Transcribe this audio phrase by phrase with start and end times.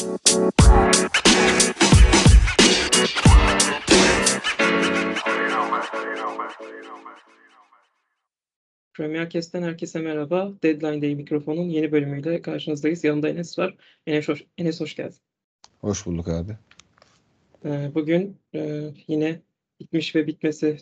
[0.00, 0.10] Premier
[9.30, 10.52] Kest'ten herkese merhaba.
[10.62, 13.04] Deadline Day mikrofonun yeni bölümüyle karşınızdayız.
[13.04, 13.76] Yanında Enes var.
[14.06, 15.18] Enes hoş, Enes hoş geldin.
[15.80, 16.56] Hoş bulduk abi.
[17.64, 19.40] Ee, bugün e, yine
[19.80, 20.78] bitmiş ve bitmesi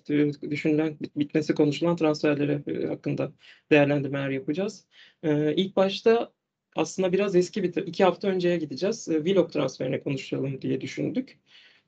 [0.50, 3.32] düşünülen, bitmesi konuşulan transferleri e, hakkında
[3.70, 4.86] değerlendirmeler yapacağız.
[5.22, 6.32] Ee, ilk başta
[6.78, 9.08] aslında biraz eski bir, iki hafta önceye gideceğiz.
[9.08, 11.38] E, Vlog transferine konuşalım diye düşündük.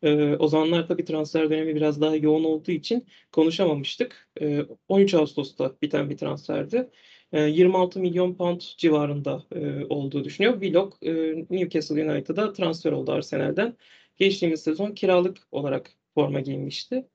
[0.02, 4.28] E, o zamanlar tabii transfer dönemi biraz daha yoğun olduğu için konuşamamıştık.
[4.40, 6.90] E, 13 Ağustos'ta biten bir transferdi.
[7.32, 10.60] E, 26 milyon pound civarında e, olduğu düşünüyor.
[10.62, 11.12] Vlog e,
[11.50, 13.76] Newcastle United'a transfer oldu Arsenal'den.
[14.16, 17.06] Geçtiğimiz sezon kiralık olarak forma giymişti.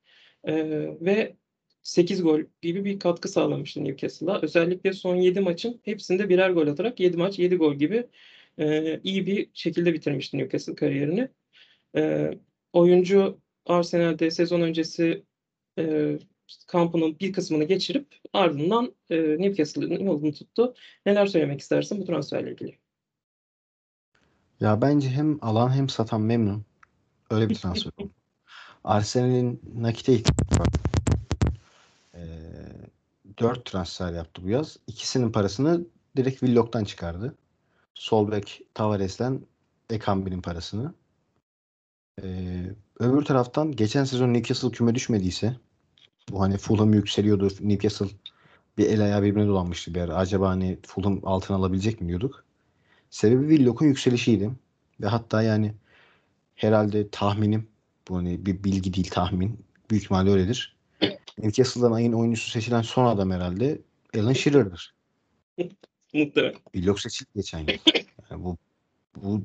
[0.44, 0.54] E,
[1.02, 1.36] ve
[1.86, 4.42] 8 gol gibi bir katkı sağlamıştı Newcastle'a.
[4.42, 8.08] Özellikle son 7 maçın hepsinde birer gol atarak 7 maç 7 gol gibi
[8.60, 11.30] e, iyi bir şekilde bitirmişti Newcastle kariyerini.
[11.98, 12.32] E,
[12.74, 15.24] oyuncu Arsenal'de sezon öncesi
[15.80, 16.16] e,
[16.68, 20.74] kampının bir kısmını geçirip ardından e, Newcastle'ın yolunu tuttu.
[21.06, 22.78] Neler söylemek istersin bu transferle ilgili?
[24.60, 26.66] Ya bence hem alan hem satan memnun.
[27.30, 28.12] Öyle bir transfer oldu.
[28.84, 30.85] Arsenal'in nakite ihtiyacı var.
[32.16, 32.22] E,
[33.40, 34.78] 4 transfer yaptı bu yaz.
[34.88, 35.86] İkisinin parasını
[36.18, 37.36] direkt Willock'tan çıkardı.
[37.96, 39.42] Solbek Tavares'ten
[39.90, 40.94] Ekambi'nin parasını.
[42.24, 45.56] Ee, öbür taraftan geçen sezon Newcastle küme düşmediyse
[46.32, 47.50] bu hani Fulham yükseliyordu.
[47.62, 48.08] Newcastle
[48.78, 50.16] bir el ayağı birbirine dolanmıştı bir ara.
[50.16, 52.46] Acaba hani Fulham altına alabilecek mi diyorduk.
[53.10, 54.52] Sebebi Willock'un yükselişiydi.
[55.02, 55.76] Ve hatta yani
[56.56, 57.68] herhalde tahminim
[58.08, 59.66] bu hani bir bilgi değil tahmin.
[59.90, 60.75] Büyük ihtimalle öyledir.
[61.38, 63.82] Newcastle'dan ayın oyuncusu seçilen son adam herhalde
[64.18, 64.96] Alan Shearer'dır.
[66.14, 66.56] Muhtemelen.
[66.74, 67.68] Willock seçildi geçen yıl.
[68.30, 68.58] Yani bu
[69.16, 69.42] bu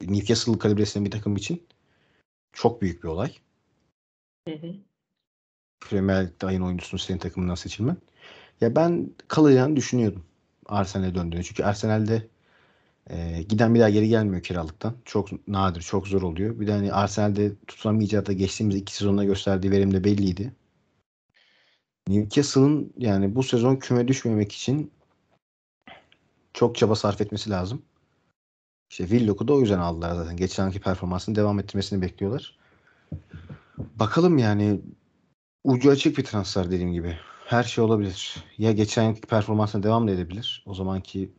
[0.00, 1.66] Newcastle kalibresinde bir takım için
[2.52, 3.32] çok büyük bir olay.
[4.48, 4.74] Hı hı.
[5.80, 7.96] Premier Lig'de ayın oyuncusunu senin takımından seçilmen.
[8.60, 10.24] Ya ben kalacağını düşünüyordum
[10.66, 11.44] Arsenal'e döndüğünü.
[11.44, 12.28] Çünkü Arsenal'de
[13.10, 14.94] e, giden bir daha geri gelmiyor kiralıktan.
[15.04, 16.60] Çok nadir, çok zor oluyor.
[16.60, 20.52] Bir de hani Arsenal'de tutunamayacağı da geçtiğimiz iki sezonda gösterdiği verim de belliydi.
[22.08, 24.90] Newcastle'ın yani bu sezon küme düşmemek için
[26.52, 27.82] çok çaba sarf etmesi lazım.
[28.90, 30.36] İşte Willock'u da o yüzden aldılar zaten.
[30.36, 32.58] Geçen anki performansını devam ettirmesini bekliyorlar.
[33.78, 34.80] Bakalım yani
[35.64, 37.18] ucu açık bir transfer dediğim gibi.
[37.46, 38.44] Her şey olabilir.
[38.58, 40.62] Ya geçen yılki performansına devam da edebilir.
[40.66, 41.32] O zamanki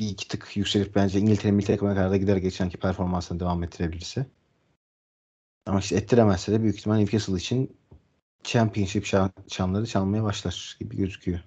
[0.00, 4.26] bir iki tık yükselip bence İngiltere milli takımına kadar da gider geçenki performansına devam ettirebilirse.
[5.66, 7.76] Ama işte ettiremezse de büyük ihtimal Newcastle için
[8.44, 9.06] Championship
[9.48, 11.38] şanları çalmaya başlar gibi gözüküyor.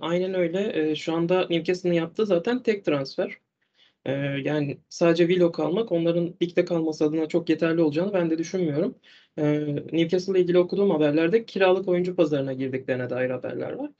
[0.00, 0.96] Aynen öyle.
[0.96, 3.38] Şu anda Newcastle'ın yaptığı zaten tek transfer.
[4.44, 8.94] Yani sadece Willock almak onların ligde kalması adına çok yeterli olacağını ben de düşünmüyorum.
[9.92, 13.90] Newcastle ile ilgili okuduğum haberlerde kiralık oyuncu pazarına girdiklerine dair haberler var.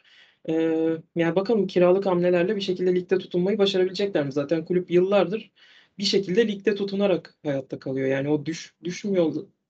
[1.16, 4.32] Yani bakalım kiralık hamlelerle bir şekilde ligde tutunmayı başarabilecekler mi?
[4.32, 5.50] Zaten kulüp yıllardır
[5.98, 8.09] bir şekilde ligde tutunarak hayatta kalıyor.
[8.09, 8.75] Yani o düş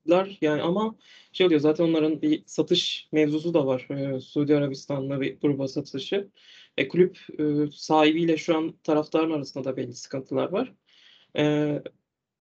[0.07, 0.97] düşmüyorlar yani ama
[1.33, 3.89] şey oluyor zaten onların bir satış mevzusu da var.
[4.21, 6.29] Suudi Arabistan'la bir gruba satışı.
[6.77, 10.75] E, kulüp e, sahibiyle şu an taraftarın arasında da belli sıkıntılar var.
[11.39, 11.83] E,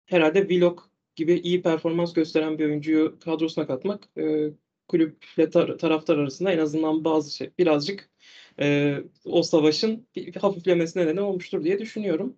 [0.06, 0.80] herhalde Vlog
[1.16, 4.50] gibi iyi performans gösteren bir oyuncuyu kadrosuna katmak e,
[4.88, 8.10] kulüple tar- taraftar arasında en azından bazı şey birazcık
[8.60, 12.38] e, o savaşın bir hafiflemesine neden olmuştur diye düşünüyorum.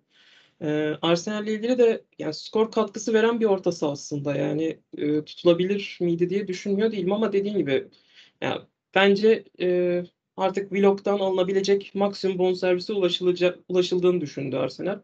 [0.62, 4.34] E, Arsenal ile ilgili de yani skor katkısı veren bir orta saha aslında.
[4.36, 7.88] Yani e, tutulabilir miydi diye düşünmüyor değilim ama dediğim gibi
[8.40, 8.60] yani
[8.94, 10.02] bence e,
[10.36, 15.00] artık Vlog'dan alınabilecek maksimum bonservise ulaşılacak ulaşıldığını düşündü Arsenal.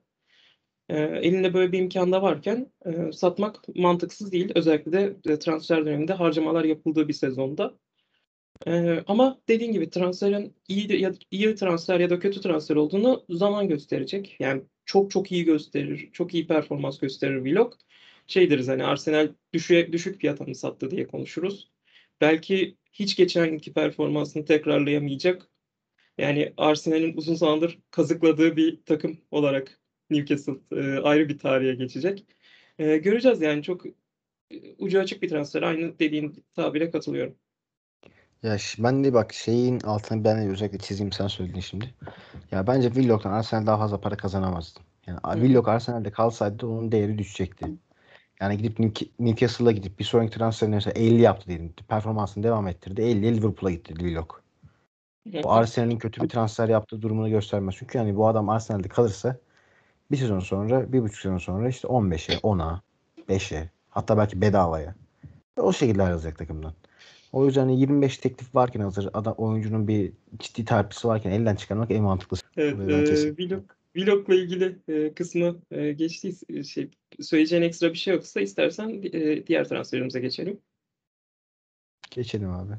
[0.89, 4.53] E, elinde böyle bir imkan da varken e, satmak mantıksız değil.
[4.55, 7.75] Özellikle de e, transfer döneminde harcamalar yapıldığı bir sezonda.
[8.67, 13.69] E, ama dediğin gibi transferin iyi ya, iyi transfer ya da kötü transfer olduğunu zaman
[13.69, 14.37] gösterecek.
[14.41, 17.75] Yani çok çok iyi gösterir, çok iyi performans gösterir Vlog.
[18.27, 21.71] Şey deriz hani Arsenal düşük, düşük fiyata mı sattı diye konuşuruz.
[22.21, 25.49] Belki hiç geçenki performansını tekrarlayamayacak.
[26.19, 29.81] Yani Arsenal'in uzun zamandır kazıkladığı bir takım olarak
[30.11, 32.27] Newcastle e, ayrı bir tarihe geçecek.
[32.79, 33.93] E, göreceğiz yani çok e,
[34.79, 35.63] ucu açık bir transfer.
[35.63, 37.37] Aynı dediğin tabire katılıyorum.
[38.47, 41.95] Ya ben de bak şeyin altını ben de özellikle çizeyim sen söyledin şimdi.
[42.53, 44.81] Ya bence Willock'tan Arsenal daha fazla para kazanamazdı.
[45.07, 45.33] Yani Hı.
[45.33, 47.67] Willock Arsenal'de kalsaydı onun değeri düşecekti.
[48.41, 48.79] Yani gidip
[49.19, 51.73] Newcastle'a gidip bir sonraki transferinde mesela 50 yaptı diyelim.
[51.89, 53.03] Performansını devam ettirdi.
[53.03, 54.43] 50 Liverpool'a gitti Willock.
[55.43, 57.75] Bu Arsenal'in kötü bir transfer yaptığı durumunu göstermez.
[57.79, 59.37] Çünkü yani bu adam Arsenal'de kalırsa
[60.11, 62.81] Bir sezon sonra, bir buçuk sezon sonra işte 15'e, 10'a,
[63.29, 64.95] 5'e hatta belki bedavaya.
[65.57, 66.73] O şekilde ayrılacak takımdan.
[67.37, 72.03] O yüzden 25 teklif varken hazır adam oyuncunun bir ciddi terpisi varken elden çıkarmak en
[72.03, 72.47] mantıklısı.
[72.57, 73.63] Evet, e, vlog,
[73.97, 76.09] vlogla ilgili e, kısmı e.
[76.65, 76.91] Şey,
[77.21, 80.61] söyleyeceğin ekstra bir şey yoksa istersen e, diğer transferimize geçelim.
[82.11, 82.73] Geçelim abi.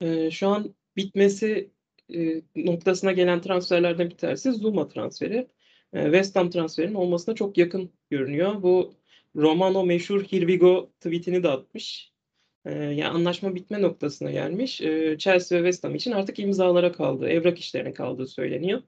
[0.00, 1.70] E, şu an bitmesi
[2.14, 5.48] e, noktasına gelen transferlerden bir tanesi Zuma transferi.
[5.92, 8.62] E, West Ham transferinin olmasına çok yakın görünüyor.
[8.62, 8.94] Bu
[9.36, 12.11] Romano meşhur Here we go tweetini de atmış.
[12.64, 14.80] E, yani anlaşma bitme noktasına gelmiş.
[14.80, 17.28] E, Chelsea ve West Ham için artık imzalara kaldı.
[17.28, 18.82] Evrak işlerine kaldığı söyleniyor.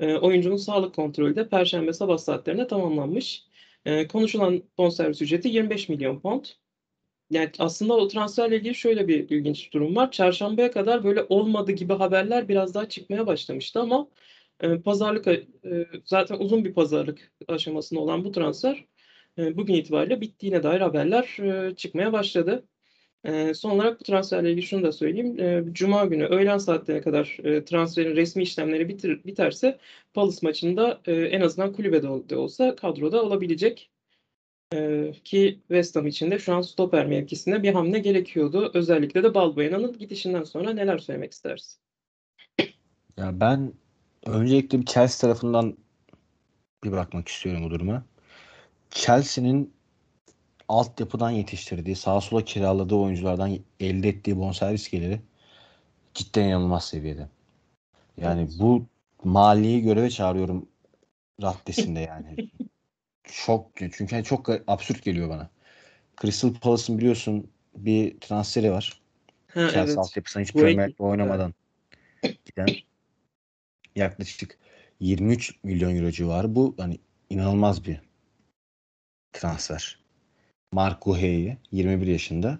[0.00, 3.44] E, oyuncunun sağlık kontrolü de Perşembe sabah saatlerinde tamamlanmış.
[4.12, 6.44] Konuşulan bonservis ücreti 25 milyon pound.
[7.30, 10.10] Yani aslında o transferle ilgili şöyle bir ilginç durum var.
[10.10, 14.08] Çarşambaya kadar böyle olmadı gibi haberler biraz daha çıkmaya başlamıştı ama
[14.60, 15.46] e, pazarlık e,
[16.04, 18.84] zaten uzun bir pazarlık aşamasında olan bu transfer
[19.38, 21.26] e, bugün itibariyle bittiğine dair haberler
[21.76, 22.68] çıkmaya başladı.
[23.24, 25.40] E, son olarak bu transferle ilgili şunu da söyleyeyim.
[25.40, 29.78] E, Cuma günü öğlen saatlerine kadar e, transferin resmi işlemleri bitir, biterse
[30.14, 33.90] Palace maçında e, en azından kulübede de olsa kadroda olabilecek.
[34.74, 38.70] Ee, ki West Ham için de şu an stoper mevkisinde bir hamle gerekiyordu.
[38.74, 41.78] Özellikle de Balbuena'nın gidişinden sonra neler söylemek istersin?
[43.16, 43.72] Ya ben
[44.26, 45.76] öncelikle bir Chelsea tarafından
[46.84, 48.04] bir bakmak istiyorum bu duruma.
[48.90, 49.72] Chelsea'nin
[50.70, 55.20] altyapıdan yetiştirdiği, sağa sola kiraladığı oyunculardan elde ettiği bonservis geliri
[56.14, 57.28] cidden inanılmaz seviyede.
[58.16, 58.52] Yani evet.
[58.58, 58.86] bu
[59.24, 60.68] maliyi göreve çağırıyorum
[61.42, 62.36] raddesinde yani.
[63.24, 65.50] çok çünkü çok absürt geliyor bana.
[66.20, 69.00] Crystal Palace'ın biliyorsun bir transferi var.
[69.46, 69.98] Ha, Chelsea evet.
[69.98, 71.54] altyapısına hiç Premier League oynamadan
[72.22, 72.44] evet.
[72.44, 72.66] giden
[73.96, 74.58] yaklaşık
[75.00, 76.54] 23 milyon euro civarı.
[76.54, 76.98] Bu hani
[77.30, 78.00] inanılmaz bir
[79.32, 80.00] transfer.
[80.72, 82.58] Mark Guehi 21 yaşında.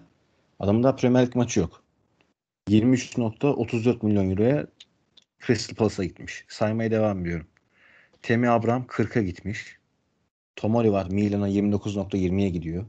[0.59, 1.83] Adamın da Premier League maçı yok.
[2.69, 4.67] 23.34 milyon euroya
[5.47, 6.45] Crystal Palace'a gitmiş.
[6.47, 7.47] Saymaya devam ediyorum.
[8.21, 9.77] Temi Abraham 40'a gitmiş.
[10.55, 11.07] Tomori var.
[11.11, 12.85] Milan'a 29.20'ye gidiyor.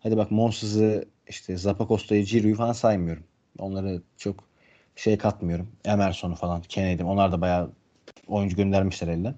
[0.00, 3.24] Hadi bak Monses'ı işte Zapakosta'yı, Giroud'u falan saymıyorum.
[3.58, 4.44] Onları çok
[4.96, 5.68] şey katmıyorum.
[5.84, 7.02] Emerson'u falan, Kennedy.
[7.02, 7.72] Onlar da bayağı
[8.26, 9.34] oyuncu göndermişler elden.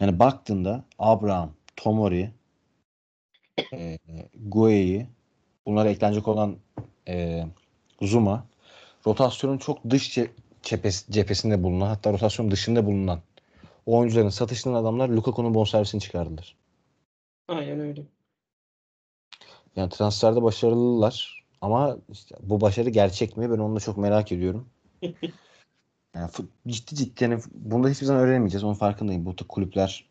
[0.00, 2.30] Yani baktığında Abraham, Tomori,
[3.72, 3.98] e,
[4.34, 5.06] Gue'yi
[5.66, 6.56] bunlara eklenecek olan
[7.08, 7.44] e,
[8.02, 8.46] Zuma
[9.06, 10.18] rotasyonun çok dış
[10.62, 13.20] cephesi, cephesinde bulunan hatta rotasyon dışında bulunan
[13.86, 16.56] oyuncuların satışından adamlar Lukaku'nun bonservisini çıkardılar.
[17.48, 18.02] Aynen öyle.
[19.76, 23.50] Yani transferde başarılılar ama işte bu başarı gerçek mi?
[23.50, 24.68] Ben onu da çok merak ediyorum.
[26.14, 26.30] yani
[26.68, 28.64] ciddi ciddi yani bunda hiçbir zaman öğrenemeyeceğiz.
[28.64, 29.26] Onun farkındayım.
[29.26, 30.08] Bu kulüpler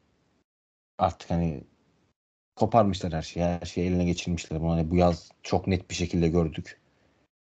[0.97, 1.63] artık hani
[2.57, 3.45] koparmışlar her şeyi.
[3.45, 4.62] Her şeyi eline geçirmişler.
[4.62, 6.80] Bunu hani bu yaz çok net bir şekilde gördük.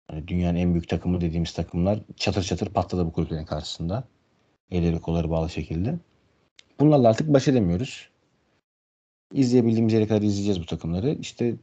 [0.07, 4.03] Hani dünyanın en büyük takımı dediğimiz takımlar çatır çatır patladı bu kulüplerin karşısında.
[4.71, 5.95] Elleri kolları bağlı şekilde.
[6.79, 8.11] Bunlarla artık baş edemiyoruz
[9.33, 11.11] izleyebildiğimiz yere kadar izleyeceğiz bu takımları.
[11.11, 11.55] İşte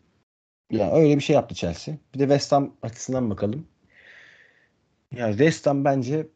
[0.72, 1.94] yani öyle bir şey yaptı Chelsea.
[2.14, 3.66] Bir de West Ham açısından bakalım.
[5.16, 6.26] Yani West Ham bence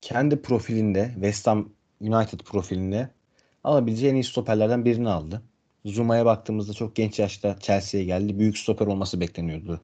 [0.00, 3.10] kendi profilinde West Ham United profilinde
[3.64, 5.42] alabileceği en iyi stoperlerden birini aldı.
[5.84, 8.38] Zuma'ya baktığımızda çok genç yaşta Chelsea'ye geldi.
[8.38, 9.80] Büyük stoper olması bekleniyordu.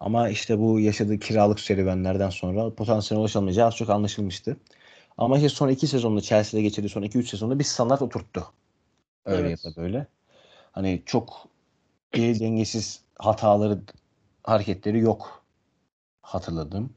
[0.00, 4.56] Ama işte bu yaşadığı kiralık serüvenlerden sonra potansiyel ulaşamayacağı az çok anlaşılmıştı.
[5.18, 8.46] Ama işte son iki sezonda Chelsea'de geçirdiği son iki üç sezonda bir standart oturttu.
[9.24, 9.64] Öyle evet.
[9.64, 10.06] ya da böyle.
[10.72, 11.48] Hani çok
[12.12, 13.80] geri dengesiz hataları,
[14.44, 15.44] hareketleri yok
[16.22, 16.90] hatırladım.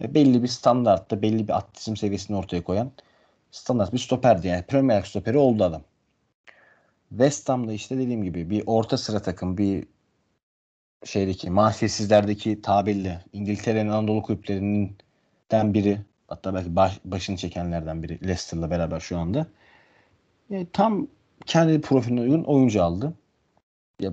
[0.00, 2.92] Ve belli bir standartta, belli bir atletizm seviyesini ortaya koyan
[3.50, 4.46] standart bir stoperdi.
[4.46, 5.82] Yani Premier League stoperi oldu adam.
[7.10, 9.86] West Ham'da işte dediğim gibi bir orta sıra takım, bir
[11.04, 19.00] şeydeki mahfiyetsizlerdeki tabirle İngiltere'nin Anadolu kulüplerinden biri hatta belki baş, başını çekenlerden biri Leicester'la beraber
[19.00, 19.46] şu anda.
[20.50, 21.08] Yani tam
[21.46, 23.14] kendi profiline uygun oyuncu aldı.
[24.00, 24.12] Ya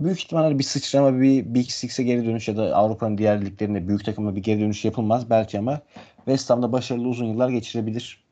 [0.00, 4.04] büyük ihtimalle bir sıçrama bir Big Six'e geri dönüş ya da Avrupa'nın diğer liglerinde büyük
[4.04, 5.80] takıma bir geri dönüş yapılmaz belki ama
[6.16, 8.24] West Ham'da başarılı uzun yıllar geçirebilir.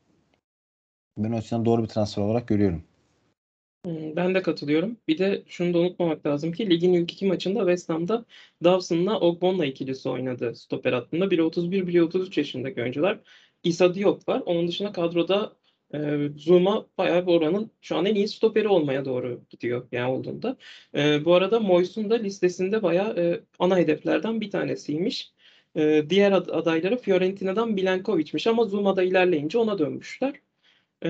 [1.17, 2.83] Ben o açıdan doğru bir transfer olarak görüyorum.
[3.85, 4.97] Hmm, ben de katılıyorum.
[5.07, 8.25] Bir de şunu da unutmamak lazım ki ligin ilk iki maçında West Ham'da
[8.63, 11.31] Dawson'la Ogbonna ikilisi oynadı stoper hattında.
[11.31, 13.19] Biri 31, biri 33 yaşındaki oyuncular.
[13.63, 14.41] Issa Diop var.
[14.45, 15.55] Onun dışında kadroda
[15.93, 20.57] e, Zuma bayağı bir oranın şu an en iyi stoperi olmaya doğru gidiyor yani olduğunda.
[20.95, 25.33] E, bu arada Moyes'un da listesinde bayağı e, ana hedeflerden bir tanesiymiş.
[25.75, 30.33] E, diğer ad- adayları Fiorentina'dan Milenkovic'miş ama Zuma'da ilerleyince ona dönmüşler.
[31.03, 31.09] Ee,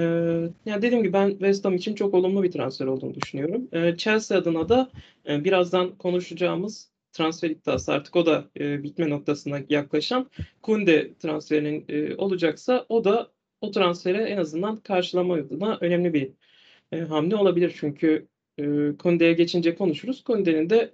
[0.65, 3.67] yani dediğim gibi ben West Ham için çok olumlu bir transfer olduğunu düşünüyorum.
[3.71, 4.91] Ee, Chelsea adına da
[5.27, 10.29] e, birazdan konuşacağımız transfer iddiası artık o da e, bitme noktasına yaklaşan
[10.62, 13.31] Kunde transferinin e, olacaksa o da
[13.62, 16.31] o transfere en azından karşılama adına önemli bir
[16.91, 17.73] e, hamle olabilir.
[17.79, 18.63] Çünkü e,
[18.97, 20.23] Kunde'ye geçince konuşuruz.
[20.23, 20.93] Kunde'nin de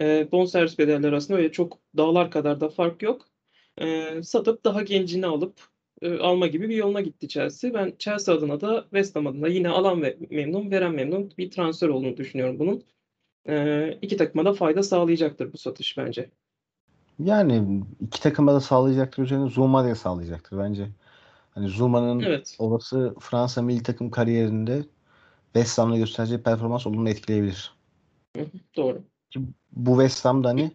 [0.00, 3.26] e, bonservis bedelleri arasında öyle çok dağlar kadar da fark yok.
[3.80, 5.60] E, satıp daha gencini alıp
[6.02, 7.74] e, alma gibi bir yoluna gitti Chelsea.
[7.74, 11.88] Ben Chelsea adına da West Ham adına yine alan ve memnun, veren memnun bir transfer
[11.88, 12.84] olduğunu düşünüyorum bunun.
[13.48, 16.30] E, iki takıma da fayda sağlayacaktır bu satış bence.
[17.18, 20.88] Yani iki takıma da sağlayacaktır üzerine Zuma da sağlayacaktır bence.
[21.50, 22.56] Hani Zuma'nın evet.
[22.58, 24.84] olası Fransa milli takım kariyerinde
[25.44, 27.74] West Ham'la göstereceği performans olumlu etkileyebilir.
[28.76, 29.02] doğru.
[29.72, 30.72] Bu West Ham'da hani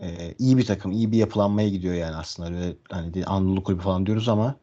[0.00, 2.48] e, iyi bir takım, iyi bir yapılanmaya gidiyor yani aslında.
[2.48, 4.56] Öyle hani Anadolu kulübü falan diyoruz ama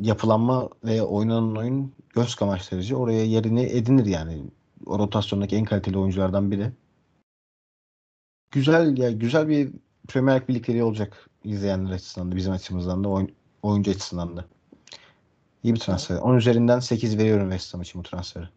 [0.00, 2.96] yapılanma ve oynanan oyun göz kamaştırıcı.
[2.96, 4.42] Oraya yerini edinir yani.
[4.86, 6.72] O rotasyondaki en kaliteli oyunculardan biri.
[8.50, 9.70] Güzel ya güzel bir
[10.08, 14.44] Premier birlikleri olacak izleyenler açısından da bizim açımızdan da oyun, oyuncu açısından da.
[15.62, 16.16] İyi bir transfer.
[16.16, 18.48] 10 üzerinden 8 veriyorum West Ham için bu transferi.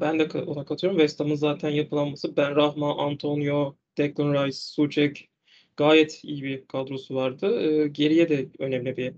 [0.00, 0.98] Ben de ona katıyorum.
[0.98, 5.28] West Ham'ın zaten yapılanması Ben Rahma, Antonio, Declan Rice, Suchek
[5.76, 7.60] gayet iyi bir kadrosu vardı.
[7.60, 9.14] Ee, geriye de önemli bir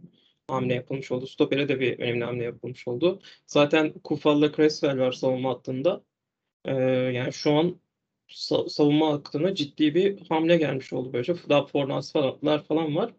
[0.49, 1.27] hamle yapılmış oldu.
[1.27, 3.21] Stoper'e de bir önemli hamle yapılmış oldu.
[3.47, 6.05] Zaten Kufal'la Creswell var savunma hattında.
[6.65, 6.75] Ee,
[7.15, 7.81] yani şu an
[8.29, 11.35] sa- savunma hattına ciddi bir hamle gelmiş oldu böylece.
[11.49, 13.13] Daha Fornals falanlar falan var.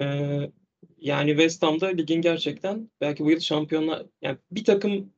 [0.00, 0.50] Ee,
[0.98, 5.12] yani West Ham'da ligin gerçekten belki bu yıl şampiyonlar yani bir takım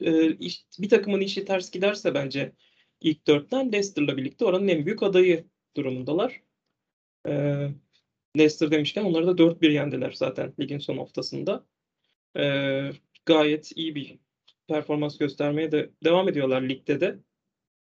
[0.00, 0.40] e,
[0.80, 2.52] bir takımın işi ters giderse bence
[3.04, 5.44] ilk dörtten Leicester'la birlikte oranın en büyük adayı
[5.76, 6.42] durumundalar.
[7.28, 7.68] Ee,
[8.38, 11.66] Leicester demişken onları da 4-1 yendiler zaten ligin son haftasında.
[12.36, 12.90] Ee,
[13.26, 14.18] gayet iyi bir
[14.68, 17.18] performans göstermeye de devam ediyorlar ligde de.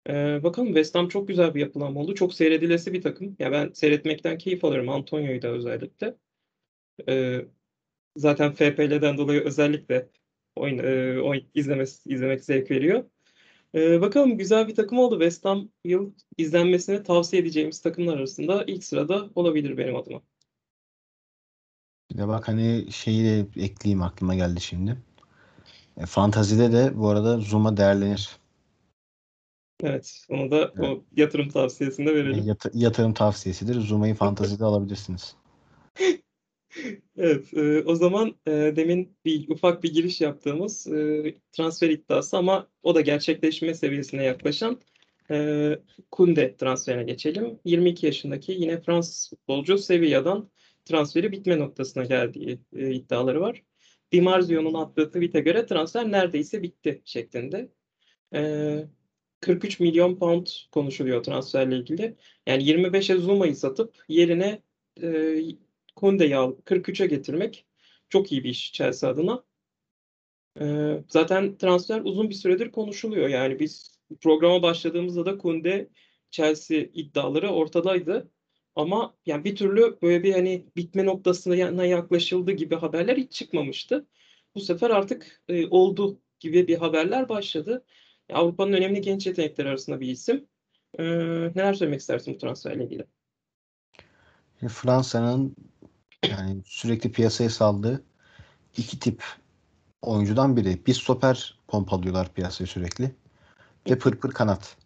[0.10, 2.16] Ee, bakalım West Ham çok güzel bir yapılanma oldu.
[2.16, 3.36] Çok seyredilesi bir takım.
[3.40, 6.16] Ya ben seyretmekten keyif alıyorum Antonio'yu da özellikle.
[7.10, 7.46] Ee,
[8.18, 10.10] zaten FPL'den dolayı özellikle
[10.56, 13.06] oyun, e, oyun izlemek, izlemek zevk veriyor.
[13.76, 15.16] Ee, bakalım güzel bir takım oldu.
[15.16, 20.22] West Ham yıl izlenmesini tavsiye edeceğimiz takımlar arasında ilk sırada olabilir benim adıma.
[22.12, 24.98] Bir de bak hani şeyi de ekleyeyim aklıma geldi şimdi.
[25.98, 28.38] E, fantazide de bu arada Zuma değerlenir.
[29.84, 30.90] Evet, onu da evet.
[30.90, 32.44] o yatırım tavsiyesinde verelim.
[32.44, 33.82] E, yat- yatırım tavsiyesidir.
[33.82, 35.36] Zuma'yı fantazide alabilirsiniz.
[37.18, 42.68] Evet, e, o zaman e, demin bir ufak bir giriş yaptığımız e, transfer iddiası ama
[42.84, 44.82] o da gerçekleşme seviyesine yaklaşan
[45.32, 45.80] e,
[46.12, 47.60] Kunde transferine geçelim.
[47.66, 50.50] 22 yaşındaki yine Fransız futbolcu Sevilla'dan
[50.86, 53.64] transferi bitme noktasına geldiği e, iddiaları var.
[54.12, 57.70] Di Marzio'nun attığı tweet'e göre transfer neredeyse bitti şeklinde.
[58.34, 58.88] E,
[59.42, 62.16] 43 milyon pound konuşuluyor transferle ilgili.
[62.48, 64.62] Yani 25'e Zuma'yı satıp yerine
[65.02, 65.08] e,
[65.98, 67.66] Kunde'yi alıp 43'e getirmek
[68.10, 69.44] çok iyi bir iş Chelsea adına.
[70.62, 73.30] Ee, zaten transfer uzun bir süredir konuşuluyor.
[73.30, 75.89] Yani biz programa başladığımızda da Kunde
[76.32, 78.32] Chelsea iddiaları ortadaydı.
[78.75, 84.08] Ama yani bir türlü böyle bir hani bitme noktasına yaklaşıldı gibi haberler hiç çıkmamıştı.
[84.56, 87.86] Bu sefer artık e, oldu gibi bir haberler başladı.
[88.34, 90.48] Avrupa'nın önemli genç yetenekleri arasında bir isim.
[91.00, 91.04] Ee,
[91.56, 93.06] neler söylemek istersin bu transferle ilgili?
[94.70, 95.56] Fransa'nın
[96.24, 98.04] yani sürekli piyasaya saldığı
[98.78, 99.24] iki tip
[100.02, 100.86] oyuncudan biri.
[100.86, 103.16] Bir stoper pompalıyorlar piyasaya sürekli.
[103.90, 104.78] Ve pır pır kanat.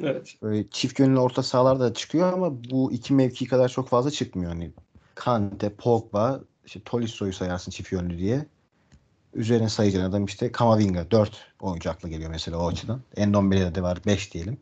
[0.00, 0.34] Evet.
[0.42, 4.52] Böyle çift yönlü orta sahalar da çıkıyor ama bu iki mevki kadar çok fazla çıkmıyor.
[4.52, 4.70] Yani
[5.14, 8.46] Kante, Pogba, işte Tolisto'yu sayarsın çift yönlü diye.
[9.34, 11.10] Üzerine sayacağın adam işte Kamavinga.
[11.10, 13.02] 4 oyuncu akla geliyor mesela o açıdan.
[13.16, 14.60] Endombele'de de var 5 diyelim.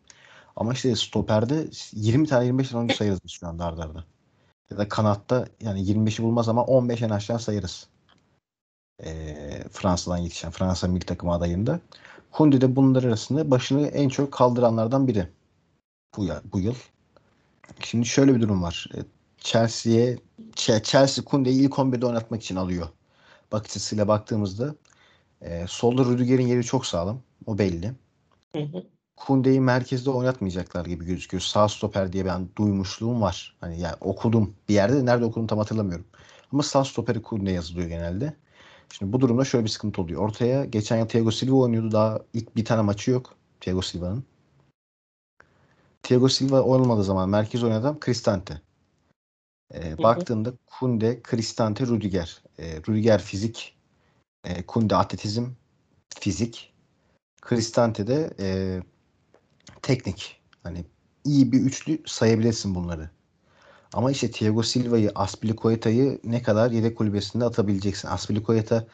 [0.57, 4.05] Ama işte stoperde 20 tane 25 tane oyuncu sayarız şu anda arda arda
[4.71, 7.89] ya da kanatta yani 25'i bulmaz ama 15 en aşağı sayarız.
[9.05, 9.09] E,
[9.71, 11.81] Fransa'dan yetişen Fransa milli takımı adayında.
[12.31, 15.29] Kundi de bunlar arasında başını en çok kaldıranlardan biri
[16.17, 16.75] bu, ya, bu yıl.
[17.81, 18.89] Şimdi şöyle bir durum var.
[18.95, 18.99] E,
[19.39, 20.19] Chelsea'ye
[20.83, 22.89] Chelsea Kunde'yi ilk 11'de oynatmak için alıyor.
[23.53, 24.75] Bakış açısıyla baktığımızda
[25.43, 27.23] e, solda Rüdiger'in yeri çok sağlam.
[27.47, 27.93] O belli.
[28.53, 28.87] Hı hı.
[29.27, 31.41] Kunde'yi merkezde oynatmayacaklar gibi gözüküyor.
[31.41, 33.57] Sağ stoper diye ben duymuşluğum var.
[33.61, 36.07] Hani yani okudum bir yerde nerede okudum tam hatırlamıyorum.
[36.53, 38.35] Ama sağ stoperi Kunde yazılıyor genelde.
[38.93, 40.23] Şimdi bu durumda şöyle bir sıkıntı oluyor.
[40.23, 41.93] Ortaya geçen yıl Thiago Silva oynuyordu.
[41.93, 44.25] Daha ilk bir tane maçı yok Thiago Silva'nın.
[46.03, 48.61] Thiago Silva olmadığı zaman merkez oynayan Cristante.
[49.75, 52.43] Ee, baktığımda Kunde, Cristante, Rudiger.
[52.59, 53.79] Ee, Rudiger fizik
[54.45, 55.45] E, Kunde atletizm,
[56.21, 56.73] fizik.
[57.49, 58.81] Cristante de e,
[59.83, 60.41] teknik.
[60.63, 60.85] Hani
[61.25, 63.11] iyi bir üçlü sayabilirsin bunları.
[63.93, 68.09] Ama işte Thiago Silva'yı, Aspilicueta'yı ne kadar yedek kulübesinde atabileceksin.
[68.09, 68.87] Aspilicueta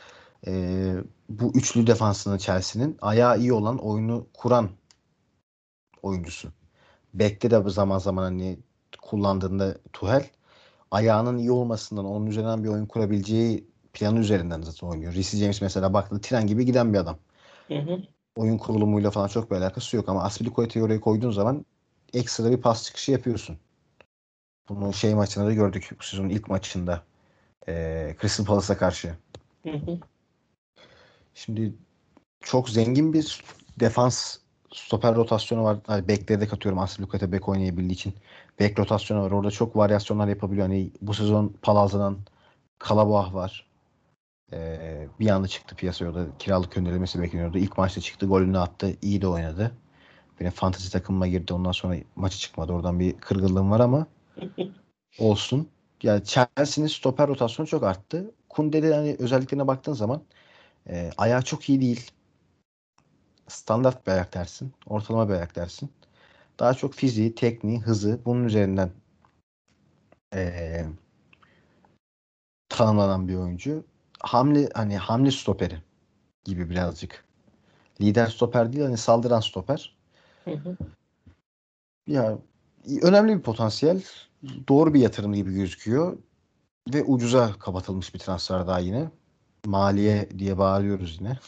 [0.47, 0.95] e,
[1.29, 4.71] bu üçlü defansının Chelsea'nin ayağı iyi olan oyunu kuran
[6.03, 6.49] oyuncusu.
[7.15, 8.59] Bek'te de zaman zaman hani
[9.03, 10.31] kullandığında Tuhel
[10.91, 15.15] ayağının iyi olmasından onun üzerinden bir oyun kurabileceği planı üzerinden zaten oynuyor.
[15.15, 17.19] Reece James mesela baktığında tren gibi giden bir adam.
[17.69, 18.03] Hı hı.
[18.37, 21.67] Oyun kurulumuyla falan çok bir alakası yok ama Aspilicueta'yı oraya koyduğun zaman
[22.13, 23.59] ekstra bir pas çıkışı yapıyorsun.
[24.69, 27.03] Bunu şey maçında da gördük bu sezonun ilk maçında.
[27.69, 29.15] Ee, Crystal Palace'a karşı.
[29.63, 29.99] Hı hı.
[31.35, 31.75] Şimdi
[32.41, 33.45] çok zengin bir
[33.81, 34.39] defans
[34.73, 35.79] stoper rotasyonu var.
[35.87, 38.15] Hani bekleri de katıyorum Aspilicueta bek oynayabildiği için.
[38.61, 39.31] Bek rotasyonu var.
[39.31, 40.67] Orada çok varyasyonlar yapabiliyor.
[40.67, 42.19] Hani bu sezon Palaza'dan
[42.79, 43.67] Kalaboah var.
[44.55, 46.11] Ee, bir anda çıktı piyasaya.
[46.11, 47.59] O da kiralık gönderilmesi bekleniyordu.
[47.59, 48.27] İlk maçta çıktı.
[48.27, 48.97] Golünü attı.
[49.03, 49.73] iyi de oynadı.
[50.41, 51.55] Benim fantasy takımıma girdi.
[51.55, 52.73] Ondan sonra maçı çıkmadı.
[52.73, 54.07] Oradan bir kırgınlığım var ama
[55.19, 55.69] olsun.
[56.03, 58.31] Yani Chelsea'nin stoper rotasyonu çok arttı.
[58.49, 60.23] Kunde'de hani özelliklerine baktığın zaman
[60.89, 62.11] e, ayağı çok iyi değil.
[63.49, 64.73] Standart bir ayak dersin.
[64.87, 65.91] Ortalama bir ayak dersin.
[66.59, 68.91] Daha çok fiziği, tekniği, hızı bunun üzerinden
[70.35, 70.85] e,
[72.69, 73.85] tanımlanan bir oyuncu.
[74.25, 75.79] Hamle hani hamle stoperi
[76.45, 77.25] gibi birazcık.
[78.01, 79.97] Lider stoper değil hani saldıran stoper.
[80.45, 80.77] Hı hı.
[82.07, 82.39] Ya
[83.03, 84.03] önemli bir potansiyel.
[84.69, 86.19] Doğru bir yatırım gibi gözüküyor.
[86.95, 89.11] Ve ucuza kapatılmış bir transfer daha yine.
[89.67, 91.39] Maliye diye bağırıyoruz yine.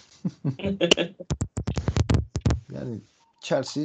[2.73, 3.01] Yani
[3.41, 3.85] Chelsea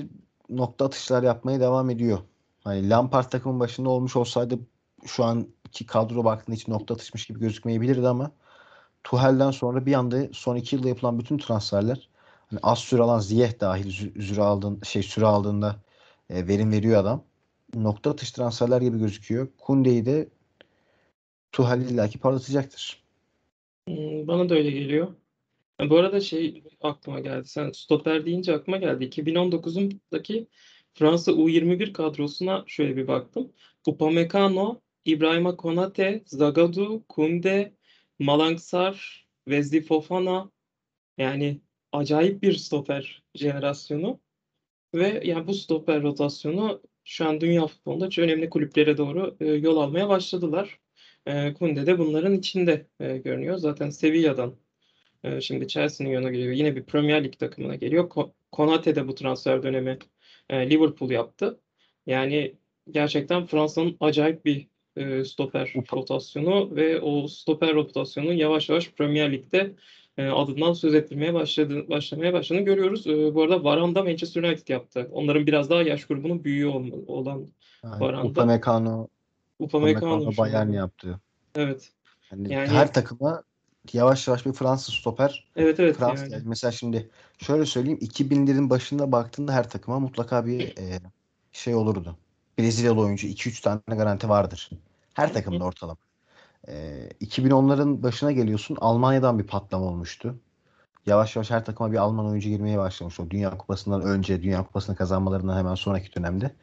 [0.49, 2.19] nokta atışlar yapmaya devam ediyor.
[2.63, 4.59] Hani Lampard takımın başında olmuş olsaydı
[5.05, 8.31] şu anki kadro baktığında hiç nokta atışmış gibi gözükmeyebilirdi ama
[9.03, 12.09] Tuhel'den sonra bir anda son iki yılda yapılan bütün transferler
[12.49, 13.91] hani az süre alan Ziyeh dahil
[14.21, 15.75] süre aldığın şey süre aldığında
[16.29, 17.23] e, verim veriyor adam.
[17.75, 19.47] Nokta atış transferler gibi gözüküyor.
[19.57, 20.29] Kunde'yi de
[21.51, 23.03] Tuhel illaki parlatacaktır.
[23.87, 25.07] Hmm, Bana da öyle geliyor.
[25.89, 27.47] Bu arada şey aklıma geldi.
[27.47, 29.05] Sen stoper deyince aklıma geldi.
[29.05, 30.47] 2019'undaki
[30.93, 33.51] Fransa U21 kadrosuna şöyle bir baktım.
[33.87, 37.73] Upamecano, Ibrahima Konate, Zagadou, Kunde,
[38.21, 40.51] Malang Sarr, Wesley Fofana
[41.17, 44.19] yani acayip bir stoper jenerasyonu
[44.95, 49.77] ve yani bu stoper rotasyonu şu an dünya futbolunda çok önemli kulüplere doğru e, yol
[49.77, 50.79] almaya başladılar.
[51.25, 53.57] E, Kunde de bunların içinde e, görünüyor.
[53.57, 54.55] Zaten Sevilla'dan
[55.23, 56.53] ee, Şimdi Chelsea'nin yanına geliyor.
[56.53, 58.09] Yine bir Premier Lig takımına geliyor.
[58.09, 59.97] Ko- Konate de bu transfer dönemi
[60.49, 61.59] e, Liverpool yaptı.
[62.07, 62.55] Yani
[62.91, 69.75] gerçekten Fransa'nın acayip bir e, stoper rotasyonu ve o stoper rotasyonun yavaş yavaş Premier Lig'de
[70.17, 73.07] e, adından söz ettirmeye başladı, başlamaya başladığını görüyoruz.
[73.07, 75.09] E, bu arada Varane da Manchester United yaptı.
[75.11, 76.67] Onların biraz daha yaş grubunun büyüğü
[77.07, 77.47] olan
[77.83, 79.07] Yani Varane da Upamecano,
[79.59, 81.19] Upamecano Upamecano Bayern yaptı.
[81.55, 81.91] Evet.
[82.31, 83.43] Yani, Yani her takıma
[83.93, 89.11] yavaş yavaş bir Fransız stoper evet evet Fransız yani mesela şimdi şöyle söyleyeyim 2000'lerin başında
[89.11, 90.99] baktığında her takıma mutlaka bir e,
[91.51, 92.17] şey olurdu.
[92.59, 94.69] Brezilyalı oyuncu 2-3 tane garanti vardır.
[95.13, 95.97] Her takımda ortalama.
[96.67, 100.35] E, 2010'ların başına geliyorsun Almanya'dan bir patlama olmuştu.
[101.05, 103.19] Yavaş yavaş her takıma bir Alman oyuncu girmeye başlamış.
[103.19, 106.55] O Dünya Kupası'ndan önce, Dünya Kupası'nı kazanmalarından hemen sonraki dönemde.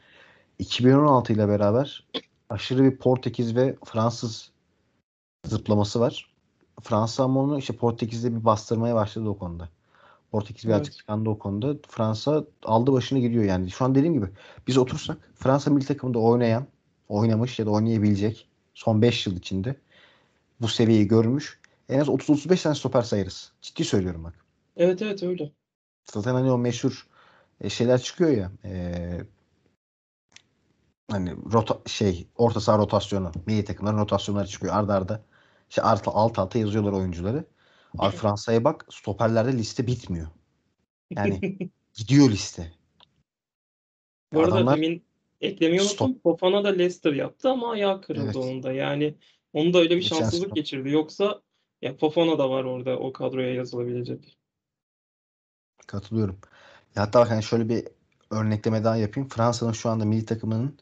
[0.59, 2.07] 2016 ile beraber
[2.51, 4.51] aşırı bir Portekiz ve Fransız
[5.46, 6.35] zıplaması var.
[6.83, 9.68] Fransa ama onu işte Portekiz'de bir bastırmaya başladı o konuda.
[10.30, 11.00] Portekiz birazcık Evet.
[11.00, 11.76] tıkandı o konuda.
[11.88, 13.70] Fransa aldı başını gidiyor yani.
[13.70, 14.26] Şu an dediğim gibi
[14.66, 16.66] biz otursak Fransa milli takımında oynayan,
[17.08, 19.76] oynamış ya da oynayabilecek son 5 yıl içinde
[20.60, 21.60] bu seviyeyi görmüş.
[21.88, 23.52] En az 30-35 tane stoper sayarız.
[23.62, 24.34] Ciddi söylüyorum bak.
[24.76, 25.52] Evet evet öyle.
[26.04, 27.06] Zaten hani o meşhur
[27.60, 28.52] e, şeyler çıkıyor ya.
[28.64, 29.20] e,
[31.10, 35.22] hani rota şey orta saha rotasyonu, milli takımların rotasyonları çıkıyor arda arda.
[35.68, 37.44] İşte alt, alt alta yazıyorlar oyuncuları.
[37.98, 40.29] Abi Fransa'ya bak stoperlerde liste bitmiyor.
[41.16, 41.40] Yani
[41.94, 42.72] gidiyor liste.
[44.33, 45.05] Bu arada Adamlar demin
[45.40, 46.01] eklemeyi stop.
[46.01, 46.20] unuttum.
[46.22, 48.37] Fofana da Leicester yaptı ama ayağı kırıldı Evet.
[48.37, 48.72] onun da.
[48.72, 49.14] Yani
[49.53, 50.55] onun da öyle bir Geçen şanssızlık sezon.
[50.55, 50.90] geçirdi.
[50.90, 51.42] Yoksa
[51.83, 54.38] ya Fofana da var orada o kadroya yazılabilecek.
[55.87, 56.38] Katılıyorum.
[56.96, 57.88] Ya hatta bak hani şöyle bir
[58.31, 59.29] örnekleme daha yapayım.
[59.29, 60.79] Fransa'nın şu anda milli takımının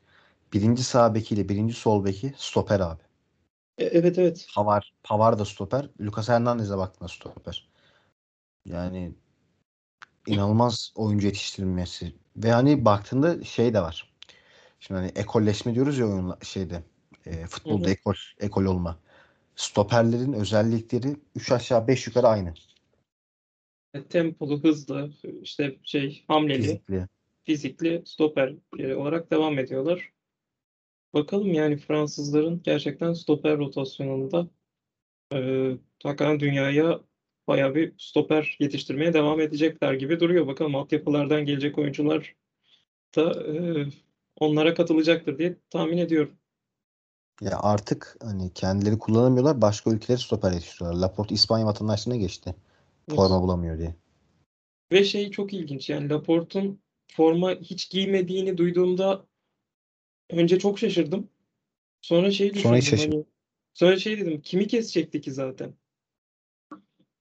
[0.53, 3.03] birinci sağ bekiyle birinci sol beki stoper abi.
[3.79, 4.47] E, evet evet.
[4.55, 5.91] Pavard, Pavard da stoper.
[6.01, 7.69] Lucas Hernandez'e baktığında stoper.
[8.65, 9.15] Yani
[10.27, 12.13] inanılmaz oyuncu yetiştirilmesi.
[12.37, 14.13] Ve hani baktığında şey de var.
[14.81, 16.83] Şimdi hani ekolleşme diyoruz ya oyunla şeyde.
[17.27, 17.93] E, futbolda hı.
[17.93, 18.99] ekol, ekol olma.
[19.57, 22.55] stoperlerin özellikleri 3 aşağı 5 yukarı aynı.
[23.95, 25.11] E, tempolu, hızlı,
[25.43, 27.07] işte şey hamleli, Fizikli.
[27.45, 30.13] fizikli stoper e, olarak devam ediyorlar.
[31.17, 34.49] Bakalım yani Fransızların gerçekten stoper rotasyonunda
[35.33, 35.39] e,
[36.03, 37.01] hakikaten dünyaya
[37.49, 40.47] bayağı bir stoper yetiştirmeye devam edecekler gibi duruyor.
[40.47, 42.35] Bakalım altyapılardan gelecek oyuncular
[43.17, 43.87] da e,
[44.41, 46.35] onlara katılacaktır diye tahmin ediyorum.
[47.41, 49.61] Ya artık hani kendileri kullanamıyorlar.
[49.61, 51.01] Başka ülkeleri stoper yetiştiriyorlar.
[51.01, 52.55] Laporte İspanya vatandaşlığına geçti.
[53.11, 53.95] Forma bulamıyor diye.
[54.93, 56.81] Ve şey çok ilginç yani Laporte'un
[57.13, 59.27] forma hiç giymediğini duyduğumda
[60.31, 61.29] önce çok şaşırdım.
[62.01, 63.25] Sonra şey düşündüm Sonra hiç hani
[63.75, 65.75] sonra şey dedim kimi kesecekti ki zaten?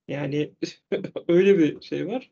[0.07, 0.53] Yani
[1.27, 2.31] öyle bir şey var.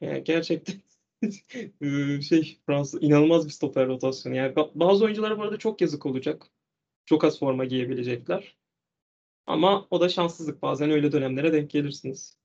[0.00, 0.74] Yani gerçekten
[2.20, 4.36] şey Fransa inanılmaz bir stoper rotasyonu.
[4.36, 6.46] Yani ba- bazı oyunculara bu arada çok yazık olacak.
[7.06, 8.56] Çok az forma giyebilecekler.
[9.46, 10.62] Ama o da şanssızlık.
[10.62, 12.36] Bazen öyle dönemlere denk gelirsiniz.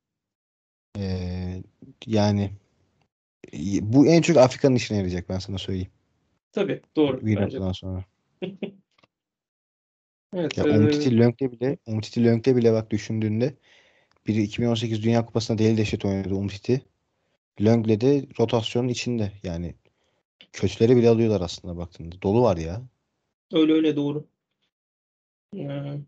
[0.98, 1.64] Ee,
[2.06, 2.52] yani
[3.82, 5.92] bu en çok Afrika'nın işine yarayacak ben sana söyleyeyim.
[6.52, 7.42] Tabii doğru Bir bence.
[7.42, 8.06] noktadan sonra.
[10.34, 13.54] Evet, Ya Umtiti Lönk'le bile Umtiti Lönk'le bile bak düşündüğünde
[14.28, 16.82] biri 2018 Dünya Kupası'nda deli dehşet oynadı Umtiti.
[17.62, 19.32] Lönk'le de rotasyonun içinde.
[19.44, 19.76] Yani
[20.54, 22.22] kötüleri bile alıyorlar aslında baktığında.
[22.22, 22.82] Dolu var ya.
[23.54, 24.28] öyle öyle doğru.
[25.54, 26.00] Eee,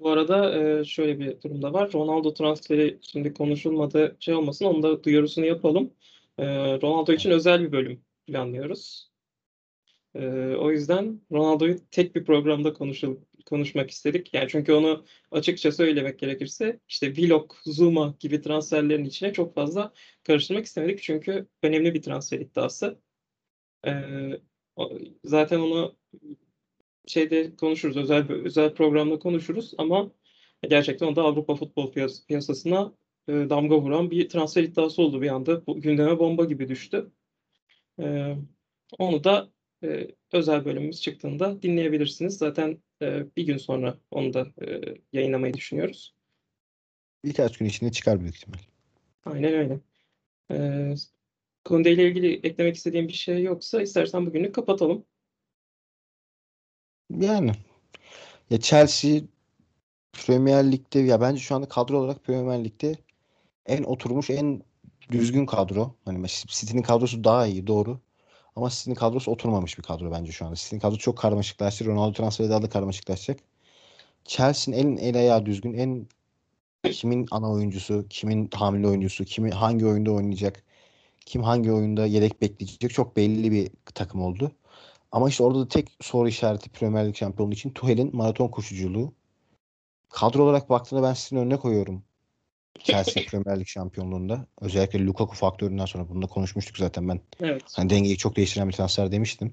[0.00, 1.92] bu arada şöyle bir durum da var.
[1.92, 4.64] Ronaldo transferi şimdi konuşulmadı şey olmasın.
[4.64, 5.90] Onun da duyurusunu yapalım.
[6.82, 9.10] Ronaldo için özel bir bölüm planlıyoruz.
[10.14, 13.16] Eee, o yüzden Ronaldo'yu tek bir programda konuşul
[13.46, 14.34] konuşmak istedik.
[14.34, 19.92] Yani çünkü onu açıkça söylemek gerekirse işte Vlog, Zuma gibi transferlerin içine çok fazla
[20.24, 21.02] karıştırmak istemedik.
[21.02, 22.98] Çünkü önemli bir transfer iddiası.
[23.86, 24.40] Eee,
[24.76, 24.92] o-
[25.24, 25.96] zaten onu
[27.06, 30.12] şeyde konuşuruz, özel özel programda konuşuruz ama
[30.68, 32.92] gerçekten o da Avrupa futbol piyas- piyasasına
[33.28, 35.66] e, damga vuran bir transfer iddiası oldu bir anda.
[35.66, 37.10] Bu gündeme bomba gibi düştü.
[38.00, 38.36] E,
[38.98, 39.50] onu da
[39.84, 42.38] e, özel bölümümüz çıktığında dinleyebilirsiniz.
[42.38, 46.14] Zaten e, bir gün sonra onu da e, yayınlamayı düşünüyoruz.
[47.24, 48.58] Birkaç gün içinde çıkar büyük ihtimal.
[49.24, 49.80] Aynen öyle.
[50.50, 50.94] E,
[51.64, 55.04] Konde ile ilgili eklemek istediğim bir şey yoksa istersen bugünlük kapatalım.
[57.10, 57.52] Yani
[58.50, 59.20] ya Chelsea
[60.12, 62.96] Premier Lig'de ya bence şu anda kadro olarak Premier Lig'de
[63.66, 64.62] en oturmuş en
[65.12, 65.94] düzgün kadro.
[66.04, 68.00] Hani City'nin kadrosu daha iyi doğru.
[68.56, 70.56] Ama City'nin kadrosu oturmamış bir kadro bence şu anda.
[70.56, 71.86] City'nin kadrosu çok karmaşıklaştı.
[71.86, 73.40] Ronaldo transferi daha da karmaşıklaşacak.
[74.24, 76.06] Chelsea'nin en el ayağı düzgün, en
[76.92, 80.64] kimin ana oyuncusu, kimin hamile oyuncusu, kimi hangi oyunda oynayacak,
[81.26, 84.52] kim hangi oyunda yedek bekleyecek çok belli bir takım oldu.
[85.12, 89.12] Ama işte orada da tek soru işareti Premier Lig şampiyonluğu için Tuchel'in maraton koşuculuğu.
[90.08, 92.02] Kadro olarak baktığında ben sizin önüne koyuyorum.
[92.78, 94.46] Chelsea Premier Lig şampiyonluğunda.
[94.60, 97.20] Özellikle Lukaku faktöründen sonra bunu da konuşmuştuk zaten ben.
[97.40, 97.62] Evet.
[97.76, 99.52] Hani dengeyi çok değiştiren bir transfer demiştim.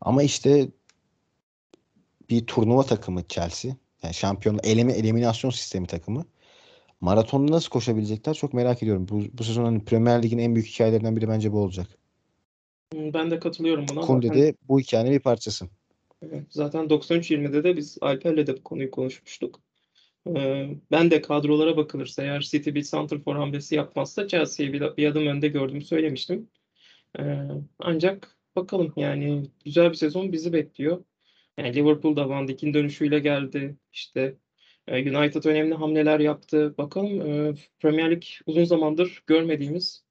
[0.00, 0.68] Ama işte
[2.30, 3.72] bir turnuva takımı Chelsea.
[4.02, 6.24] Yani şampiyon eleme eliminasyon sistemi takımı.
[7.00, 9.08] Maratonda nasıl koşabilecekler çok merak ediyorum.
[9.08, 11.86] Bu, bu sezon hani Premier Lig'in en büyük hikayelerinden biri bence bu olacak.
[12.94, 14.00] Ben de katılıyorum buna.
[14.00, 15.68] Kunde de bu hikayenin bir parçası.
[16.22, 19.60] Evet, Zaten 93-20'de de biz Alper'le de bu konuyu konuşmuştuk.
[20.90, 25.48] Ben de kadrolara bakılırsa eğer City bir santrfor hamlesi yapmazsa Chelsea'yi bir, bir adım önde
[25.48, 26.50] gördüğümü söylemiştim.
[27.78, 31.04] Ancak bakalım yani güzel bir sezon bizi bekliyor.
[31.58, 33.76] Yani Liverpool da Van Dijk'in dönüşüyle geldi.
[33.92, 34.36] İşte
[34.88, 36.74] United önemli hamleler yaptı.
[36.78, 37.18] Bakalım
[37.78, 40.04] Premier Lig uzun zamandır görmediğimiz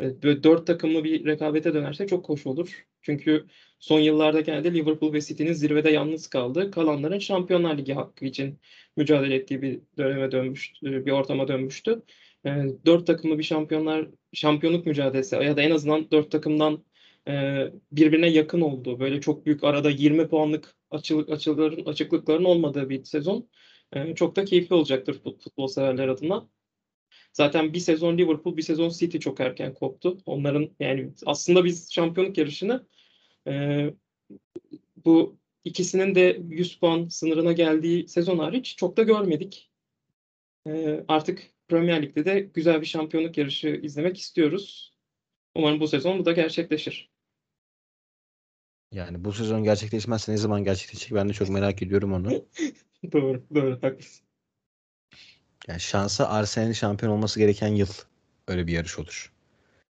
[0.00, 2.86] böyle dört takımlı bir rekabete dönerse çok hoş olur.
[3.02, 3.46] Çünkü
[3.82, 8.60] son yıllarda genelde Liverpool ve City'nin zirvede yalnız kaldığı, kalanların Şampiyonlar Ligi hakkı için
[8.96, 12.02] mücadele ettiği bir döneme dönmüş, bir ortama dönmüştü.
[12.46, 12.50] E,
[12.86, 16.84] Dört takımlı bir şampiyonlar şampiyonluk mücadelesi ya da en azından dört takımdan
[17.28, 23.04] e, birbirine yakın olduğu, böyle çok büyük arada 20 puanlık açılık, açıkların, açıklıkların olmadığı bir
[23.04, 23.48] sezon
[23.92, 26.48] e, çok da keyifli olacaktır fut- futbol severler adına.
[27.32, 30.18] Zaten bir sezon Liverpool, bir sezon City çok erken koptu.
[30.26, 32.86] Onların yani aslında biz şampiyonluk yarışını
[33.48, 33.86] e,
[35.04, 39.70] bu ikisinin de 100 puan sınırına geldiği sezon hariç çok da görmedik.
[40.66, 44.94] E, artık Premier Lig'de de güzel bir şampiyonluk yarışı izlemek istiyoruz.
[45.54, 47.10] Umarım bu sezon bu da gerçekleşir.
[48.92, 52.30] Yani bu sezon gerçekleşmezse ne zaman gerçekleşecek ben de çok merak ediyorum onu.
[53.12, 54.26] Doğru, doğru, haklısın.
[55.68, 57.88] Yani şansa Arsenal'in şampiyon olması gereken yıl
[58.48, 59.32] öyle bir yarış olur.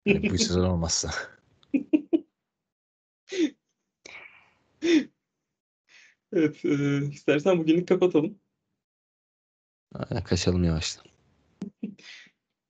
[0.07, 1.11] Yani bu sezon olmazsa.
[6.33, 8.39] Evet, eee, istersen bugünlük kapatalım.
[9.95, 11.05] Aynen, kaçalım yavaştan.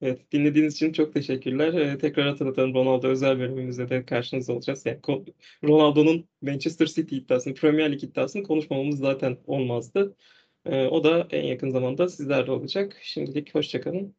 [0.01, 1.73] Evet, dinlediğiniz için çok teşekkürler.
[1.73, 4.87] Eee, tekrar hatırlatalım Ronaldo özel bölümümüzde de karşınızda olacağız.
[4.87, 5.01] Yani
[5.65, 10.17] Ronaldo'nun Manchester City iddiasını, Premier Lig iddiasını konuşmamamız zaten olmazdı.
[10.67, 12.97] Eee, o da en yakın zamanda sizlerle olacak.
[13.03, 14.17] Şimdilik hoşça kalın.